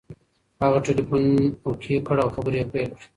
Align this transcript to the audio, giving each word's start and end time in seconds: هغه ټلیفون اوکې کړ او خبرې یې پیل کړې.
هغه 0.61 0.79
ټلیفون 0.85 1.23
اوکې 1.65 1.95
کړ 2.07 2.17
او 2.23 2.29
خبرې 2.35 2.57
یې 2.61 2.69
پیل 2.71 2.89
کړې. 2.95 3.05